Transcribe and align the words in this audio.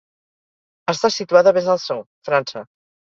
Està 0.93 1.11
situada 1.15 1.51
a 1.53 1.57
Besançon, 1.57 2.01
França. 2.31 2.65